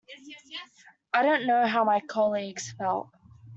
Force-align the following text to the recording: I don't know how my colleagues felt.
I 1.13 1.21
don't 1.21 1.45
know 1.45 1.67
how 1.67 1.83
my 1.83 1.99
colleagues 1.99 2.71
felt. 2.75 3.11